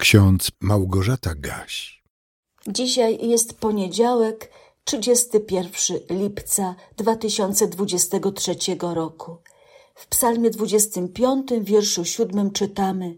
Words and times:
Ksiądz 0.00 0.50
Małgorzata 0.60 1.34
Gaś. 1.34 2.02
Dzisiaj 2.66 3.28
jest 3.28 3.60
poniedziałek, 3.60 4.50
31 4.84 5.98
lipca 6.10 6.74
2023 6.96 8.56
roku. 8.80 9.36
W 9.94 10.06
Psalmie 10.06 10.50
25, 10.50 11.48
wierszu 11.60 12.04
7 12.04 12.50
czytamy: 12.50 13.16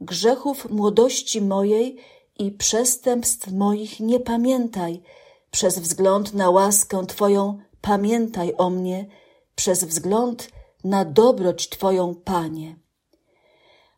Grzechów 0.00 0.70
młodości 0.70 1.40
mojej 1.40 1.96
i 2.38 2.52
przestępstw 2.52 3.52
moich 3.52 4.00
nie 4.00 4.20
pamiętaj. 4.20 5.02
Przez 5.50 5.78
wzgląd 5.78 6.34
na 6.34 6.50
łaskę 6.50 7.06
Twoją 7.06 7.58
pamiętaj 7.80 8.54
o 8.58 8.70
mnie, 8.70 9.06
przez 9.54 9.84
wzgląd 9.84 10.50
na 10.84 11.04
dobroć 11.04 11.68
Twoją, 11.68 12.14
Panie. 12.14 12.79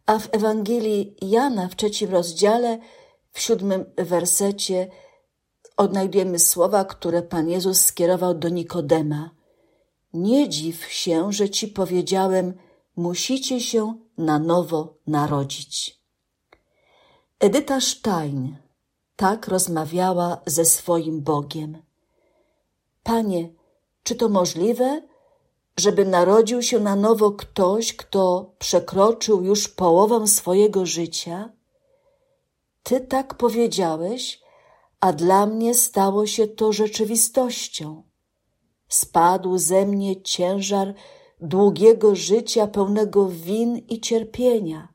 A 0.07 0.19
w 0.19 0.29
Ewangelii 0.33 1.17
Jana 1.23 1.69
w 1.69 1.77
trzecim 1.77 2.11
rozdziale, 2.11 2.79
w 3.33 3.41
siódmym 3.41 3.85
wersecie, 3.97 4.89
odnajdujemy 5.77 6.39
słowa, 6.39 6.85
które 6.85 7.23
Pan 7.23 7.49
Jezus 7.49 7.81
skierował 7.81 8.35
do 8.35 8.49
Nikodema. 8.49 9.31
Nie 10.13 10.49
dziw 10.49 10.85
się, 10.85 11.33
że 11.33 11.51
ci 11.51 11.69
powiedziałem, 11.69 12.55
musicie 12.97 13.61
się 13.61 13.95
na 14.19 14.39
nowo 14.39 14.95
narodzić. 15.07 16.03
Edyta 17.41 17.81
Stein 17.81 18.57
tak 19.17 19.49
rozmawiała 19.49 20.41
ze 20.47 20.65
swoim 20.65 21.21
Bogiem. 21.21 21.83
Panie, 23.03 23.49
czy 24.03 24.15
to 24.15 24.29
możliwe, 24.29 25.03
żeby 25.77 26.05
narodził 26.05 26.63
się 26.63 26.81
na 26.81 26.97
nowo 26.97 27.31
ktoś, 27.31 27.97
kto 27.97 28.55
przekroczył 28.59 29.43
już 29.43 29.69
połowę 29.69 30.27
swojego 30.27 30.87
życia? 30.87 31.53
Ty 32.83 33.01
tak 33.01 33.35
powiedziałeś, 33.35 34.41
a 35.01 35.13
dla 35.13 35.47
mnie 35.47 35.75
stało 35.75 36.27
się 36.27 36.47
to 36.47 36.73
rzeczywistością. 36.73 38.03
Spadł 38.89 39.59
ze 39.59 39.87
mnie 39.87 40.23
ciężar 40.23 40.95
długiego 41.41 42.15
życia 42.15 42.67
pełnego 42.67 43.29
win 43.29 43.77
i 43.77 44.01
cierpienia. 44.01 44.89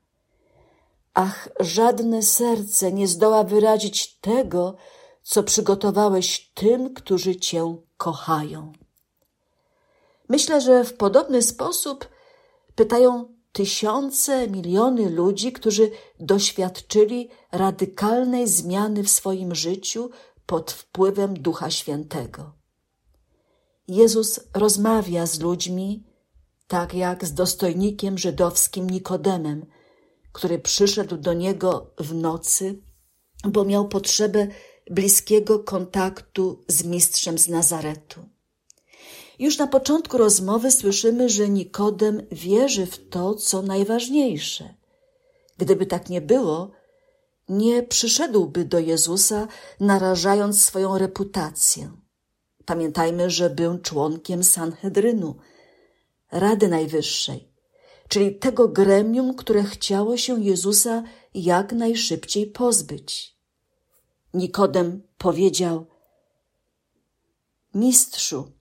Ach, 1.13 1.49
żadne 1.59 2.23
serce 2.23 2.91
nie 2.91 3.07
zdoła 3.07 3.43
wyrazić 3.43 4.19
tego, 4.19 4.75
co 5.23 5.43
przygotowałeś 5.43 6.51
tym, 6.53 6.93
którzy 6.93 7.35
Cię 7.35 7.75
kochają. 7.97 8.73
Myślę, 10.29 10.61
że 10.61 10.83
w 10.83 10.93
podobny 10.93 11.41
sposób 11.41 12.07
pytają 12.75 13.37
tysiące, 13.51 14.47
miliony 14.47 15.09
ludzi, 15.09 15.51
którzy 15.51 15.91
doświadczyli 16.19 17.29
radykalnej 17.51 18.47
zmiany 18.47 19.03
w 19.03 19.09
swoim 19.09 19.55
życiu 19.55 20.09
pod 20.45 20.71
wpływem 20.71 21.33
Ducha 21.33 21.71
Świętego. 21.71 22.53
Jezus 23.87 24.39
rozmawia 24.53 25.25
z 25.25 25.39
ludźmi, 25.39 26.03
tak 26.67 26.93
jak 26.93 27.25
z 27.25 27.33
dostojnikiem 27.33 28.17
żydowskim 28.17 28.89
Nikodemem, 28.89 29.65
który 30.31 30.59
przyszedł 30.59 31.17
do 31.17 31.33
niego 31.33 31.91
w 31.99 32.13
nocy, 32.13 32.81
bo 33.43 33.65
miał 33.65 33.87
potrzebę 33.87 34.47
bliskiego 34.91 35.59
kontaktu 35.59 36.63
z 36.67 36.83
mistrzem 36.83 37.37
z 37.37 37.47
Nazaretu. 37.47 38.36
Już 39.39 39.57
na 39.57 39.67
początku 39.67 40.17
rozmowy 40.17 40.71
słyszymy, 40.71 41.29
że 41.29 41.49
Nikodem 41.49 42.27
wierzy 42.31 42.85
w 42.85 43.09
to, 43.09 43.35
co 43.35 43.61
najważniejsze. 43.61 44.73
Gdyby 45.57 45.85
tak 45.85 46.09
nie 46.09 46.21
było, 46.21 46.71
nie 47.49 47.83
przyszedłby 47.83 48.65
do 48.65 48.79
Jezusa, 48.79 49.47
narażając 49.79 50.61
swoją 50.61 50.97
reputację. 50.97 51.91
Pamiętajmy, 52.65 53.29
że 53.29 53.49
był 53.49 53.77
członkiem 53.77 54.43
Sanhedrynu, 54.43 55.35
Rady 56.31 56.67
Najwyższej, 56.67 57.51
czyli 58.07 58.35
tego 58.35 58.67
gremium, 58.67 59.35
które 59.35 59.63
chciało 59.63 60.17
się 60.17 60.41
Jezusa 60.43 61.03
jak 61.33 61.73
najszybciej 61.73 62.47
pozbyć. 62.47 63.37
Nikodem 64.33 65.03
powiedział: 65.17 65.85
Mistrzu, 67.73 68.56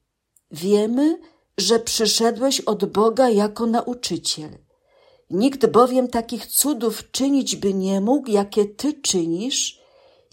Wiemy, 0.56 1.20
że 1.58 1.78
przyszedłeś 1.78 2.60
od 2.60 2.84
Boga 2.84 3.28
jako 3.28 3.66
nauczyciel. 3.66 4.50
Nikt 5.30 5.66
bowiem 5.66 6.08
takich 6.08 6.46
cudów 6.46 7.10
czynić 7.10 7.56
by 7.56 7.74
nie 7.74 8.00
mógł, 8.00 8.30
jakie 8.30 8.64
Ty 8.64 8.92
czynisz, 8.92 9.80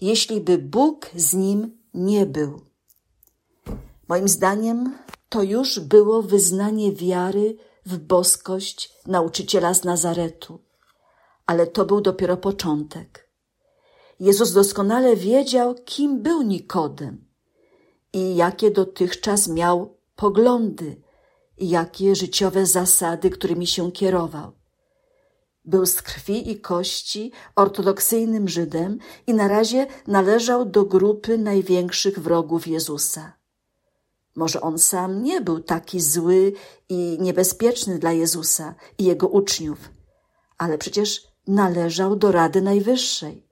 jeśli 0.00 0.40
by 0.40 0.58
Bóg 0.58 1.10
z 1.16 1.34
nim 1.34 1.78
nie 1.94 2.26
był. 2.26 2.60
Moim 4.08 4.28
zdaniem 4.28 4.98
to 5.28 5.42
już 5.42 5.80
było 5.80 6.22
wyznanie 6.22 6.92
wiary 6.92 7.56
w 7.86 7.98
boskość 7.98 8.92
nauczyciela 9.06 9.74
z 9.74 9.84
Nazaretu, 9.84 10.58
ale 11.46 11.66
to 11.66 11.84
był 11.84 12.00
dopiero 12.00 12.36
początek. 12.36 13.28
Jezus 14.20 14.52
doskonale 14.52 15.16
wiedział, 15.16 15.74
kim 15.84 16.22
był 16.22 16.42
Nikodem 16.42 17.24
i 18.12 18.36
jakie 18.36 18.70
dotychczas 18.70 19.48
miał 19.48 19.94
poglądy 20.16 21.02
i 21.58 21.68
jakie 21.68 22.16
życiowe 22.16 22.66
zasady, 22.66 23.30
którymi 23.30 23.66
się 23.66 23.92
kierował. 23.92 24.52
Był 25.64 25.86
z 25.86 26.02
krwi 26.02 26.50
i 26.50 26.60
kości 26.60 27.32
ortodoksyjnym 27.56 28.48
Żydem 28.48 28.98
i 29.26 29.34
na 29.34 29.48
razie 29.48 29.86
należał 30.06 30.64
do 30.64 30.84
grupy 30.84 31.38
największych 31.38 32.18
wrogów 32.18 32.66
Jezusa. 32.66 33.32
Może 34.36 34.60
on 34.60 34.78
sam 34.78 35.22
nie 35.22 35.40
był 35.40 35.60
taki 35.60 36.00
zły 36.00 36.52
i 36.88 37.18
niebezpieczny 37.20 37.98
dla 37.98 38.12
Jezusa 38.12 38.74
i 38.98 39.04
jego 39.04 39.28
uczniów, 39.28 39.78
ale 40.58 40.78
przecież 40.78 41.26
należał 41.46 42.16
do 42.16 42.32
Rady 42.32 42.62
Najwyższej 42.62 43.46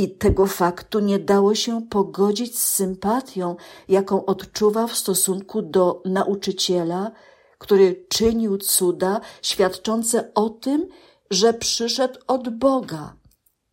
i 0.00 0.08
tego 0.10 0.46
faktu 0.46 1.00
nie 1.00 1.18
dało 1.18 1.54
się 1.54 1.82
pogodzić 1.90 2.58
z 2.58 2.68
sympatią, 2.68 3.56
jaką 3.88 4.24
odczuwa 4.24 4.86
w 4.86 4.96
stosunku 4.96 5.62
do 5.62 6.02
nauczyciela, 6.04 7.10
który 7.58 8.06
czynił 8.08 8.58
cuda 8.58 9.20
świadczące 9.42 10.34
o 10.34 10.50
tym, 10.50 10.88
że 11.30 11.54
przyszedł 11.54 12.18
od 12.26 12.48
Boga, 12.48 13.16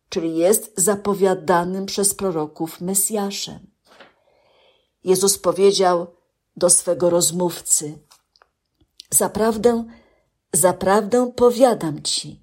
czyli 0.08 0.36
jest 0.36 0.72
zapowiadanym 0.76 1.86
przez 1.86 2.14
proroków 2.14 2.80
Mesjaszem. 2.80 3.70
Jezus 5.04 5.38
powiedział 5.38 6.06
do 6.56 6.70
swego 6.70 7.10
rozmówcy: 7.10 7.98
Zaprawdę, 9.10 9.84
zaprawdę 10.52 11.32
powiadam 11.36 12.02
ci, 12.02 12.42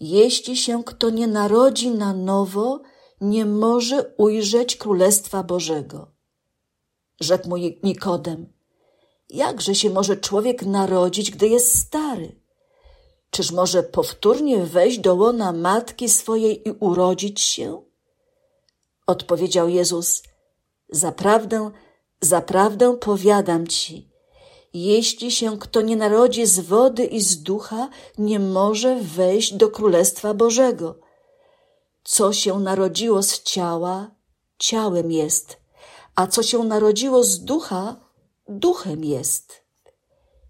jeśli 0.00 0.56
się 0.56 0.84
kto 0.84 1.10
nie 1.10 1.26
narodzi 1.26 1.90
na 1.90 2.12
nowo, 2.12 2.80
nie 3.20 3.44
może 3.44 4.14
ujrzeć 4.16 4.76
Królestwa 4.76 5.42
Bożego. 5.42 6.10
Rzekł 7.20 7.48
mu 7.48 7.56
Nikodem, 7.56 8.52
jakże 9.30 9.74
się 9.74 9.90
może 9.90 10.16
człowiek 10.16 10.62
narodzić, 10.62 11.30
gdy 11.30 11.48
jest 11.48 11.78
stary? 11.78 12.40
Czyż 13.30 13.52
może 13.52 13.82
powtórnie 13.82 14.58
wejść 14.58 14.98
do 14.98 15.14
łona 15.14 15.52
matki 15.52 16.08
swojej 16.08 16.68
i 16.68 16.72
urodzić 16.80 17.40
się? 17.40 17.82
Odpowiedział 19.06 19.68
Jezus, 19.68 20.22
zaprawdę, 20.88 21.70
zaprawdę 22.20 22.96
powiadam 22.96 23.66
ci, 23.66 24.10
jeśli 24.74 25.30
się 25.30 25.58
kto 25.58 25.80
nie 25.80 25.96
narodzi 25.96 26.46
z 26.46 26.60
wody 26.60 27.04
i 27.04 27.20
z 27.20 27.42
ducha, 27.42 27.88
nie 28.18 28.40
może 28.40 29.00
wejść 29.00 29.54
do 29.54 29.70
Królestwa 29.70 30.34
Bożego. 30.34 31.05
Co 32.08 32.32
się 32.32 32.60
narodziło 32.60 33.22
z 33.22 33.42
ciała, 33.42 34.10
ciałem 34.58 35.12
jest, 35.12 35.56
a 36.14 36.26
co 36.26 36.42
się 36.42 36.58
narodziło 36.58 37.24
z 37.24 37.44
ducha, 37.44 37.96
duchem 38.48 39.04
jest. 39.04 39.62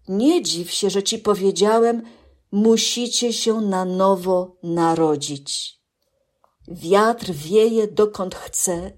Nie 0.09 0.43
dziw 0.43 0.71
się, 0.71 0.91
że 0.91 1.03
ci 1.03 1.19
powiedziałem, 1.19 2.03
musicie 2.53 3.33
się 3.33 3.61
na 3.61 3.85
nowo 3.85 4.57
narodzić. 4.63 5.81
Wiatr 6.69 7.33
wieje 7.33 7.89
dokąd 7.89 8.35
chce 8.35 8.93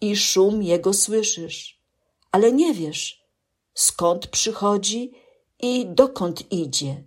i 0.00 0.16
szum 0.16 0.62
jego 0.62 0.92
słyszysz, 0.92 1.82
ale 2.32 2.52
nie 2.52 2.74
wiesz, 2.74 3.26
skąd 3.74 4.26
przychodzi 4.26 5.12
i 5.60 5.86
dokąd 5.86 6.52
idzie. 6.52 7.04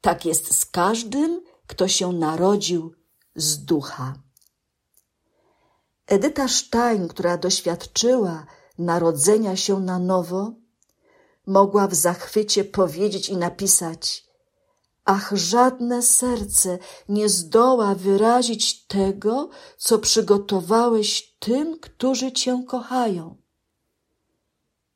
Tak 0.00 0.24
jest 0.24 0.54
z 0.54 0.66
każdym, 0.66 1.42
kto 1.66 1.88
się 1.88 2.12
narodził 2.12 2.97
z 3.38 3.64
ducha. 3.64 4.14
Edyta 6.06 6.48
Stein, 6.48 7.08
która 7.08 7.36
doświadczyła 7.36 8.46
narodzenia 8.78 9.56
się 9.56 9.80
na 9.80 9.98
nowo, 9.98 10.52
mogła 11.46 11.88
w 11.88 11.94
zachwycie 11.94 12.64
powiedzieć 12.64 13.28
i 13.28 13.36
napisać: 13.36 14.26
ach 15.04 15.32
żadne 15.34 16.02
serce 16.02 16.78
nie 17.08 17.28
zdoła 17.28 17.94
wyrazić 17.94 18.86
tego, 18.86 19.48
co 19.78 19.98
przygotowałeś 19.98 21.36
tym, 21.38 21.78
którzy 21.80 22.32
Cię 22.32 22.64
kochają. 22.68 23.36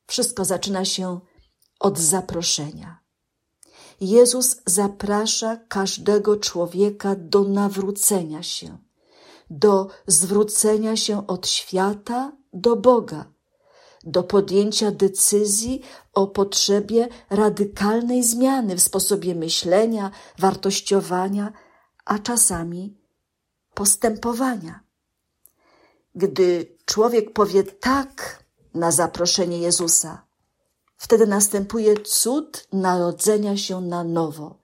Wszystko 0.06 0.44
zaczyna 0.44 0.84
się 0.84 1.20
od 1.80 1.98
zaproszenia. 1.98 3.01
Jezus 4.02 4.56
zaprasza 4.66 5.56
każdego 5.56 6.36
człowieka 6.36 7.14
do 7.18 7.44
nawrócenia 7.44 8.42
się, 8.42 8.78
do 9.50 9.88
zwrócenia 10.06 10.96
się 10.96 11.26
od 11.26 11.48
świata 11.48 12.32
do 12.52 12.76
Boga, 12.76 13.24
do 14.04 14.22
podjęcia 14.22 14.90
decyzji 14.90 15.82
o 16.14 16.26
potrzebie 16.26 17.08
radykalnej 17.30 18.22
zmiany 18.24 18.76
w 18.76 18.82
sposobie 18.82 19.34
myślenia, 19.34 20.10
wartościowania, 20.38 21.52
a 22.04 22.18
czasami 22.18 22.96
postępowania. 23.74 24.80
Gdy 26.14 26.76
człowiek 26.84 27.32
powie 27.32 27.64
tak 27.64 28.44
na 28.74 28.90
zaproszenie 28.90 29.58
Jezusa, 29.58 30.26
wtedy 31.02 31.26
następuje 31.26 31.96
cud 32.00 32.68
narodzenia 32.72 33.56
się 33.56 33.80
na 33.80 34.04
nowo, 34.04 34.58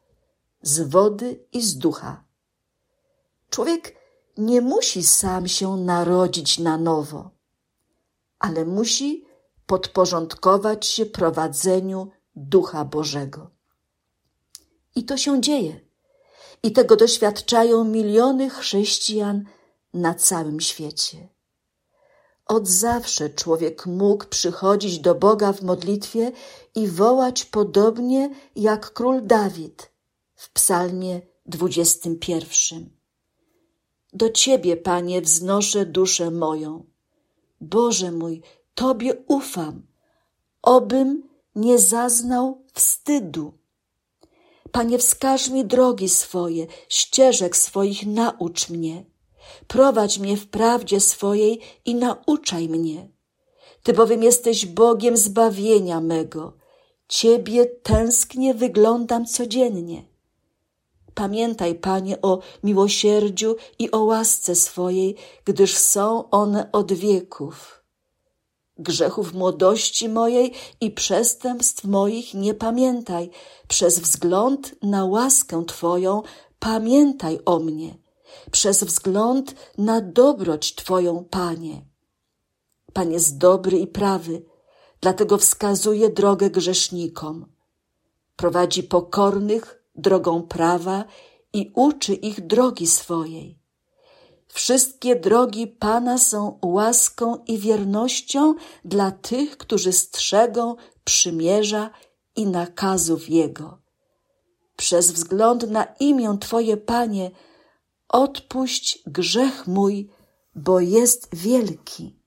z 0.62 0.80
wody 0.80 1.44
i 1.52 1.62
z 1.62 1.78
ducha. 1.78 2.24
Człowiek 3.50 3.94
nie 4.36 4.60
musi 4.60 5.02
sam 5.02 5.48
się 5.48 5.76
narodzić 5.76 6.58
na 6.58 6.78
nowo, 6.78 7.30
ale 8.38 8.64
musi 8.64 9.24
podporządkować 9.66 10.86
się 10.86 11.06
prowadzeniu 11.06 12.10
Ducha 12.36 12.84
Bożego. 12.84 13.50
I 14.94 15.04
to 15.04 15.16
się 15.16 15.40
dzieje. 15.40 15.80
I 16.62 16.72
tego 16.72 16.96
doświadczają 16.96 17.84
miliony 17.84 18.50
chrześcijan 18.50 19.44
na 19.94 20.14
całym 20.14 20.60
świecie. 20.60 21.28
Od 22.48 22.68
zawsze 22.68 23.30
człowiek 23.30 23.86
mógł 23.86 24.26
przychodzić 24.26 24.98
do 24.98 25.14
Boga 25.14 25.52
w 25.52 25.62
modlitwie 25.62 26.32
i 26.74 26.88
wołać 26.88 27.44
podobnie 27.44 28.30
jak 28.56 28.92
król 28.92 29.26
Dawid 29.26 29.92
w 30.34 30.52
Psalmie 30.52 31.20
21. 31.46 32.90
Do 34.12 34.30
Ciebie, 34.30 34.76
Panie, 34.76 35.22
wznoszę 35.22 35.86
duszę 35.86 36.30
moją. 36.30 36.84
Boże 37.60 38.12
mój, 38.12 38.42
Tobie 38.74 39.14
ufam, 39.26 39.86
obym 40.62 41.28
nie 41.54 41.78
zaznał 41.78 42.64
wstydu. 42.74 43.52
Panie, 44.72 44.98
wskaż 44.98 45.48
mi 45.48 45.64
drogi 45.64 46.08
swoje, 46.08 46.66
ścieżek 46.88 47.56
swoich 47.56 48.06
naucz 48.06 48.70
mnie. 48.70 49.04
Prowadź 49.66 50.18
mnie 50.18 50.36
w 50.36 50.46
prawdzie 50.46 51.00
swojej 51.00 51.60
i 51.84 51.94
nauczaj 51.94 52.68
mnie. 52.68 53.08
Ty 53.82 53.92
bowiem 53.92 54.22
jesteś 54.22 54.66
Bogiem 54.66 55.16
zbawienia 55.16 56.00
mego. 56.00 56.52
Ciebie 57.08 57.66
tęsknie 57.66 58.54
wyglądam 58.54 59.26
codziennie. 59.26 60.04
Pamiętaj, 61.14 61.74
Panie, 61.74 62.22
o 62.22 62.38
miłosierdziu 62.64 63.56
i 63.78 63.90
o 63.90 64.04
łasce 64.04 64.54
swojej, 64.54 65.16
gdyż 65.44 65.76
są 65.76 66.30
one 66.30 66.72
od 66.72 66.92
wieków 66.92 67.78
grzechów 68.78 69.34
młodości 69.34 70.08
mojej 70.08 70.52
i 70.80 70.90
przestępstw 70.90 71.84
moich 71.84 72.34
nie 72.34 72.54
pamiętaj. 72.54 73.30
Przez 73.68 73.98
wzgląd 73.98 74.74
na 74.82 75.04
łaskę 75.04 75.64
Twoją 75.66 76.22
pamiętaj 76.58 77.38
o 77.44 77.58
mnie. 77.58 77.98
Przez 78.50 78.84
wzgląd 78.84 79.54
na 79.78 80.00
dobroć 80.00 80.74
Twoją, 80.74 81.24
Panie. 81.24 81.84
Pan 82.92 83.12
jest 83.12 83.38
dobry 83.38 83.78
i 83.78 83.86
prawy, 83.86 84.42
dlatego 85.00 85.38
wskazuje 85.38 86.10
drogę 86.10 86.50
grzesznikom. 86.50 87.46
Prowadzi 88.36 88.82
pokornych 88.82 89.84
drogą 89.94 90.42
prawa 90.42 91.04
i 91.52 91.70
uczy 91.74 92.14
ich 92.14 92.46
drogi 92.46 92.86
swojej. 92.86 93.58
Wszystkie 94.48 95.16
drogi 95.16 95.66
Pana 95.66 96.18
są 96.18 96.58
łaską 96.64 97.36
i 97.46 97.58
wiernością 97.58 98.54
dla 98.84 99.10
tych, 99.10 99.58
którzy 99.58 99.92
strzegą 99.92 100.76
przymierza 101.04 101.90
i 102.36 102.46
nakazów 102.46 103.28
Jego. 103.28 103.78
Przez 104.76 105.12
wzgląd 105.12 105.70
na 105.70 105.84
imię 105.84 106.36
Twoje, 106.40 106.76
Panie, 106.76 107.30
odpuść 108.08 109.02
grzech 109.06 109.66
mój, 109.66 110.10
bo 110.54 110.80
jest 110.80 111.34
wielki. 111.34 112.18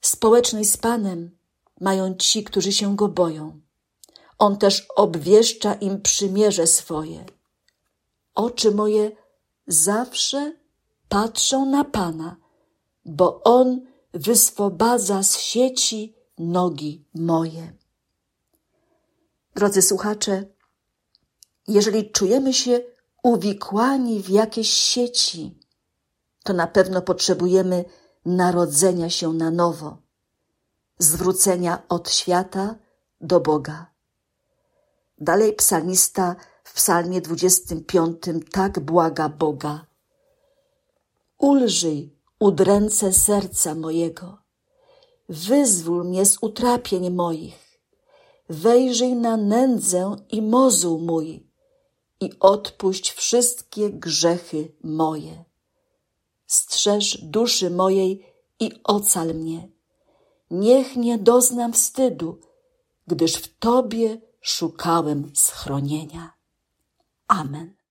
Społeczność 0.00 0.70
z 0.70 0.76
Panem 0.76 1.38
mają 1.80 2.14
ci, 2.14 2.44
którzy 2.44 2.72
się 2.72 2.96
Go 2.96 3.08
boją. 3.08 3.60
On 4.38 4.56
też 4.58 4.86
obwieszcza 4.96 5.74
im 5.74 6.02
przymierze 6.02 6.66
swoje. 6.66 7.24
Oczy 8.34 8.70
moje 8.70 9.10
zawsze 9.66 10.56
patrzą 11.08 11.66
na 11.66 11.84
Pana, 11.84 12.36
bo 13.04 13.42
On 13.42 13.80
wyswobadza 14.14 15.22
z 15.22 15.38
sieci 15.38 16.14
nogi 16.38 17.04
moje. 17.14 17.72
Drodzy 19.54 19.82
słuchacze, 19.82 20.44
jeżeli 21.68 22.10
czujemy 22.10 22.54
się 22.54 22.80
uwikłani 23.22 24.22
w 24.22 24.28
jakieś 24.28 24.70
sieci, 24.70 25.58
to 26.44 26.52
na 26.52 26.66
pewno 26.66 27.02
potrzebujemy 27.02 27.84
narodzenia 28.26 29.10
się 29.10 29.32
na 29.32 29.50
nowo, 29.50 29.96
zwrócenia 30.98 31.82
od 31.88 32.10
świata 32.10 32.74
do 33.20 33.40
Boga. 33.40 33.86
Dalej 35.18 35.52
psalmista 35.52 36.36
w 36.64 36.74
psalmie 36.74 37.20
25 37.20 38.16
tak 38.52 38.80
błaga 38.80 39.28
Boga. 39.28 39.86
Ulżyj 41.38 42.16
udręce 42.38 43.12
serca 43.12 43.74
mojego, 43.74 44.38
wyzwól 45.28 46.04
mnie 46.04 46.26
z 46.26 46.38
utrapień 46.40 47.10
moich, 47.10 47.80
wejrzyj 48.48 49.14
na 49.14 49.36
nędzę 49.36 50.16
i 50.28 50.42
mozuł 50.42 50.98
mój 50.98 51.49
i 52.20 52.30
odpuść 52.40 53.12
wszystkie 53.12 53.90
grzechy 53.90 54.72
moje. 54.82 55.44
Strzeż 56.46 57.18
duszy 57.22 57.70
mojej 57.70 58.26
i 58.60 58.70
ocal 58.84 59.34
mnie. 59.34 59.68
Niech 60.50 60.96
nie 60.96 61.18
doznam 61.18 61.72
wstydu, 61.72 62.40
gdyż 63.06 63.34
w 63.34 63.58
Tobie 63.58 64.20
szukałem 64.40 65.32
schronienia. 65.34 66.32
Amen. 67.28 67.79